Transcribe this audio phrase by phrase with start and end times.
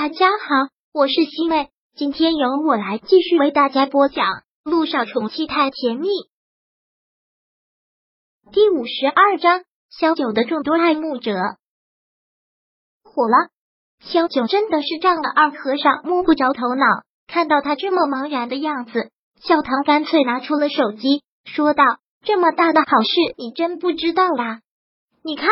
[0.00, 4.24] 大家好，我是西妹，今天由我来继续为大家播讲
[4.62, 6.06] 《路上宠妻太甜蜜》
[8.52, 11.34] 第五十二章：萧九的众多爱慕者
[13.02, 13.50] 火了。
[13.98, 16.84] 萧九真的是丈了二和尚摸不着头脑，
[17.26, 19.10] 看到他这么茫然的样子，
[19.42, 21.82] 小唐干脆拿出了手机，说道
[22.22, 24.60] ：“这么大的好事，你真不知道啦？
[25.24, 25.48] 你看。”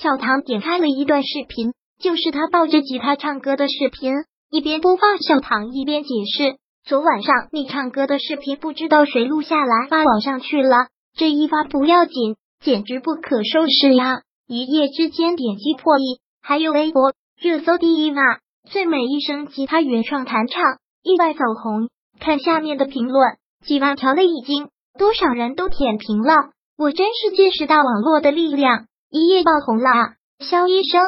[0.00, 1.74] 小唐点开了一段视频。
[2.00, 4.14] 就是他抱着吉他唱歌的视频，
[4.50, 10.88] 一边播放，小唐一边解释：“昨晚上你唱歌的视频，不知道谁录下来发网上去了。
[11.14, 14.22] 这一发不要紧，简直不可收拾呀！
[14.46, 18.22] 一夜之间点击破亿，还有微博热搜第一呢。
[18.70, 20.62] 最美一声吉他原创弹唱，
[21.02, 21.90] 意外走红。
[22.18, 26.32] 看下面的评论，几万条了已经，多少人都舔屏了。
[26.78, 30.14] 我真是见识到网络的力量，一夜爆红了啊！
[30.38, 31.00] 肖医生。”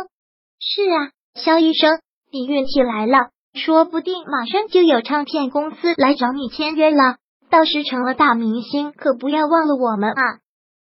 [0.65, 1.99] 是啊，肖医生，
[2.31, 7.17] 你运气来了，说不定马上就有唱片公司来找你签约了，
[7.51, 10.39] 到时成了大明星，可不要忘了我们啊！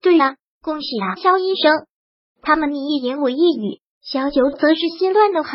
[0.02, 1.86] 对呀，恭喜啊，肖医生！
[2.42, 5.52] 他们你一言我一语，小九则是心乱的很。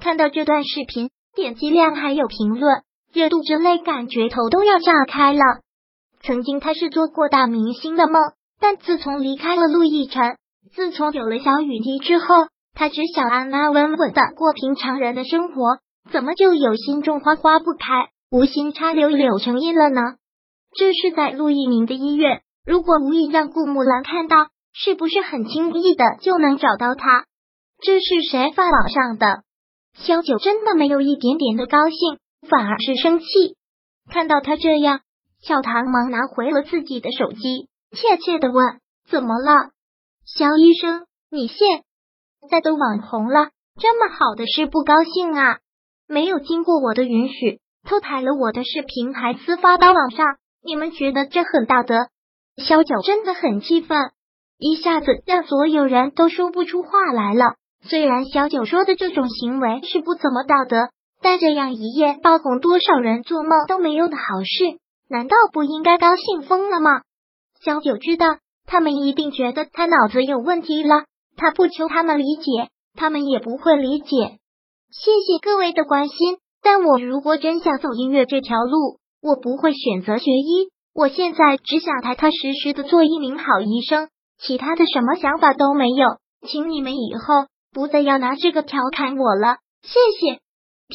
[0.00, 5.44] 看到这段视频，点击量还有评论热度之类，感觉头都要炸开了。
[6.22, 8.20] 曾经他是做过大明星的梦，
[8.58, 10.38] 但自从离开了陆亦辰，
[10.74, 12.34] 自从有了小雨滴之后。
[12.80, 20.00] 他只想安安稳稳的过平常人的生活，怎么就有心种花花不开，无心插柳柳成荫了呢？
[20.74, 27.26] 这是在陆一鸣的医院，如果无意让顾木兰看到，是不是很轻易的就能找到他？
[27.82, 29.42] 这是谁发网上的？
[29.92, 33.26] 萧九真的没有一点点的高兴，反而是生气。
[34.10, 35.00] 看到他这样，
[35.42, 39.68] 小唐忙拿回了自己的手机，怯怯的问：“怎么了，
[40.24, 41.04] 肖医生？
[41.30, 41.58] 你现……”
[42.48, 45.58] 在都网红了，这么好的事不高兴啊？
[46.08, 50.26] 没有经过我的允许，偷拍了我的视频还私发到网上，
[50.64, 52.08] 你们觉得这很道德？
[52.56, 54.10] 小九真的很气愤，
[54.58, 57.54] 一下子让所有人都说不出话来了。
[57.82, 60.88] 虽然小九说的这种行为是不怎么道德，
[61.22, 67.02] 但这样一夜爆红，多少人做梦都没有的好事，难道不应该高兴疯了吗？
[67.62, 71.04] 小九知道他们一定觉得他脑子有问题了。
[71.40, 74.36] 他不求他们理解，他们也不会理解。
[74.90, 80.68] 谢谢各位的关心，但我如果真想走音乐这条路，我不会选择学医。
[80.92, 86.18] 我现在只想踏踏实实的做一名好医生，其他的什么想法都没有。
[86.46, 90.40] 请你们以后不再要拿这个调侃我了，谢谢。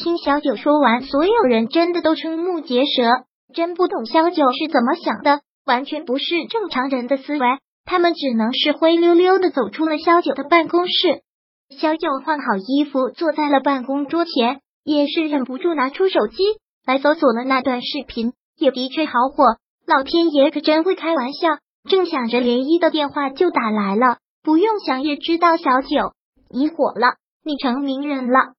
[0.00, 7.46] 听小九说完，所有人真的都瞠目结舌，真不懂小九是怎么想的，完全不是正常人的思维。
[7.86, 11.22] 他们只能是灰溜溜的走出了萧九的办公室。
[11.70, 16.42] 萧九换好衣服，坐在了办公桌前，也是忍不住拿出手机
[16.84, 18.32] 来搜索了那段视频。
[18.58, 19.44] 也的确好火，
[19.86, 21.58] 老天爷可真会开玩笑。
[21.88, 24.18] 正想着，涟漪的电话就打来了。
[24.42, 26.12] 不用想也知道，小九
[26.50, 28.54] 你火了，你成名人了。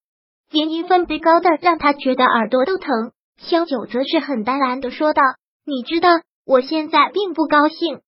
[0.50, 3.12] 涟漪分贝高的让他觉得耳朵都疼。
[3.36, 5.22] 萧九则是很淡然的说道
[5.66, 6.08] ：“你知道，
[6.46, 8.00] 我现在并不高兴。”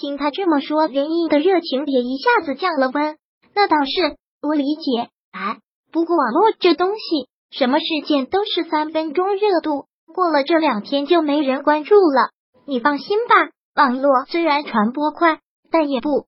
[0.00, 3.18] 听他这么说，林毅的热情也一下子降了温。
[3.54, 5.10] 那倒是，我理解。
[5.30, 5.58] 哎，
[5.92, 9.84] 不过网络这东西，什么事件都是三分钟热度，
[10.14, 12.30] 过了这两天就没人关注了。
[12.66, 15.40] 你放心吧，网络虽然传播快，
[15.70, 16.24] 但也不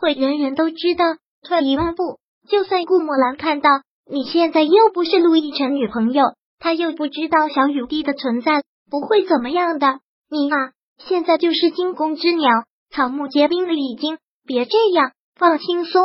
[0.00, 1.04] 会人人都知道。
[1.42, 2.18] 退一万步，
[2.48, 3.70] 就算顾墨兰看到
[4.10, 6.24] 你现在又不是陆亦辰女朋友，
[6.58, 10.00] 他又不知道小雨滴的存在，不会怎么样的。
[10.28, 12.50] 你啊，现在就是惊弓之鸟。
[12.96, 16.02] 草木皆兵了，已经别这样，放轻松。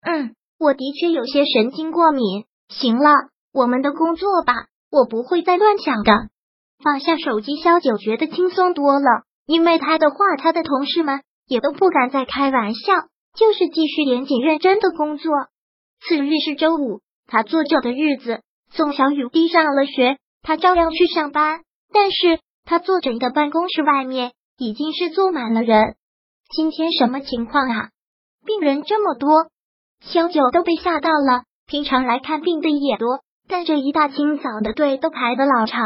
[0.00, 2.44] 嗯，我的确有些神经过敏。
[2.68, 3.10] 行了，
[3.52, 6.12] 我们的工作吧，我不会再乱想的。
[6.84, 12.92] 放下手机，萧九觉得轻松多了，因为他的话，他的同事们也都不敢再开玩笑，
[13.36, 15.32] 就是继续严谨认真的工作。
[16.06, 21.62] 次日是周五，他坐着的日子，宋小雨滴上了学，他照样去上班，
[21.92, 25.96] 但是他坐诊的办公室外面已经是坐满了人。
[26.52, 27.90] 今天什么情况啊？
[28.44, 29.52] 病人这么多，
[30.00, 31.44] 萧九都被吓到了。
[31.64, 35.80] 平常来看病的也多，但这一大清早的队都排的老长。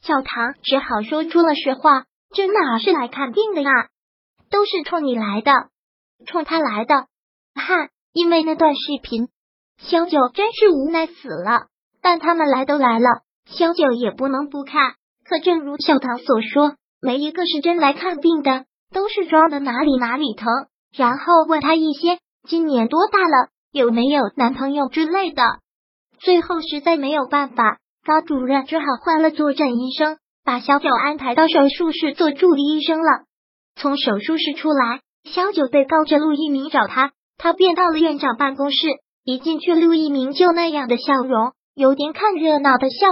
[0.00, 3.70] 小唐只好说出了实话：这哪是来看病的呀？
[4.50, 5.52] 都是冲你来的，
[6.26, 6.94] 冲他来的。
[7.56, 9.30] 哈，因为那段视频，
[9.78, 11.66] 萧九真是无奈死了。
[12.00, 14.94] 但他们来都来了，萧九也不能不看。
[15.24, 18.66] 可正如小唐所说，没一个是真来看病的。
[18.92, 20.46] 都是装的哪里哪里疼，
[20.94, 22.18] 然后问他一些
[22.48, 25.42] 今年多大了，有没有男朋友之类的。
[26.20, 33.24] 最后实在没有办法，高主任只好换了坐诊医生，把小九安排到手术室做助理医生了。
[33.74, 38.76] 从手术室出来，小九被告知陆一鸣找他，他便到了院长办公室。
[39.24, 43.06] 一进去，陆一鸣就那样的笑容，有点看热闹的笑。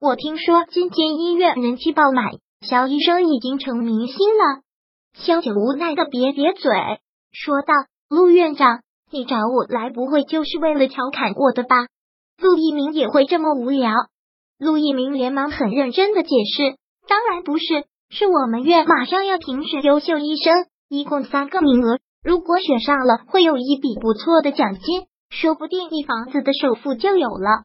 [0.00, 2.32] 我听说今天医院人气爆满，
[2.66, 4.62] 肖医生已经成明星了。
[5.18, 7.00] 萧九无奈的瘪瘪嘴，
[7.32, 7.72] 说道
[8.08, 8.80] ：“陆院长，
[9.10, 11.86] 你找我来不会就是为了调侃我的吧？”
[12.40, 13.92] 陆一鸣也会这么无聊？
[14.58, 16.76] 陆一鸣连忙很认真的解释
[17.06, 27.62] ：“当然不是，是我们院马上要评选优秀医生，一共三个名额，如果选上了，会有一笔不错的奖金。”说不定一房子的首付就有了。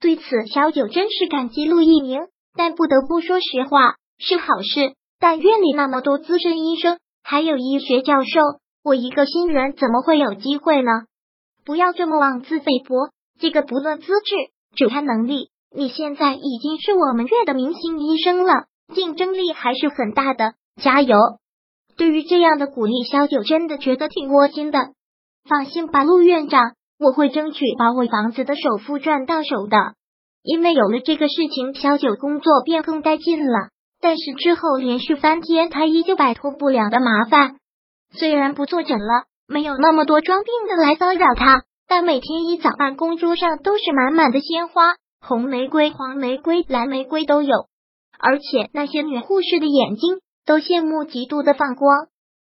[0.00, 2.20] 对此，小九真是感激陆一鸣，
[2.54, 4.94] 但不得不说实话，是好事。
[5.20, 8.40] 但院里那么多资深医生，还有医学教授，
[8.84, 10.90] 我一个新人怎么会有机会呢？
[11.64, 13.10] 不要这么妄自菲薄。
[13.40, 14.34] 这个不论资质，
[14.74, 15.50] 只看能力。
[15.74, 21.16] 你现在已经是我们院的明星医生了，竞争力还是很大的，加油！
[21.96, 24.78] 对于这样的鼓励，小九真的觉得挺窝心的。
[25.48, 26.72] 放心吧，陆院长。
[26.98, 29.94] 我会争取把我房子的首付赚到手的，
[30.42, 33.68] 因为有了这个事情，小九工作便更带劲了。
[34.00, 37.56] 但是之后连续三天，他依旧摆脱不了的麻烦。
[38.12, 47.68] 虽然不坐诊了，没有那么多装病的来骚扰他，但每天一早办公桌上都是满满的鲜花，红玫瑰、黄玫瑰、蓝玫瑰都有，
[48.18, 52.06] 而且那些女护士的眼睛都羡慕嫉妒的放光。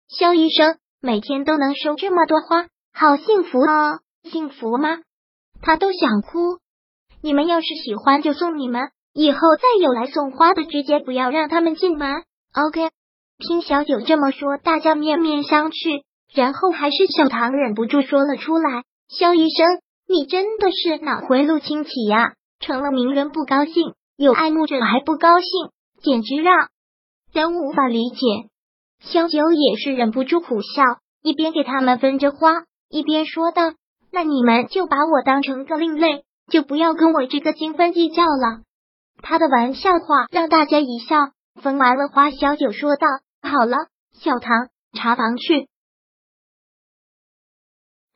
[0.07, 4.00] 肖医生每天都能收这么多花，好幸福啊！
[4.24, 5.00] 幸福吗？
[5.62, 6.60] 他都想哭。
[7.22, 12.23] 你们要是喜欢就送你们，以后再有来送花的，直接不要让他们进门。
[12.53, 12.89] OK。
[13.39, 16.03] 听小九这么说，大家面面相觑，
[16.33, 19.79] 然后还是小唐忍不住说了出来：“肖医生，
[20.09, 22.33] 你真的是脑回路清奇呀！
[22.59, 25.47] 成了名人不高兴，有爱慕者还不高兴，
[26.03, 26.67] 简直让
[27.31, 28.17] 人无法理解。”
[29.00, 30.83] 萧九也是忍不住苦笑，
[31.23, 33.71] 一边给他们分着花，一边说道。
[34.11, 38.63] 那你们就把我当成个另类，就不要跟我这个精分计较了。
[39.21, 41.16] 他的玩笑话让大家一笑。
[41.62, 43.06] 分完了花，小九说道
[43.44, 43.75] ：“好了，
[44.13, 45.68] 小唐，茶房去。”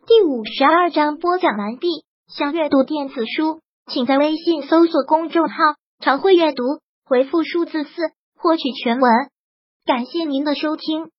[0.07, 1.88] 第五十二章播讲完毕。
[2.27, 5.55] 想阅读电子书，请在微信搜索公众号
[6.00, 6.63] “常会阅读”，
[7.05, 7.91] 回复数字四
[8.38, 9.11] 获取全文。
[9.85, 11.11] 感谢您的收听。